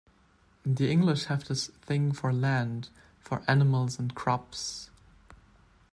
[0.65, 4.89] The English have this thing for land; for animals and crops...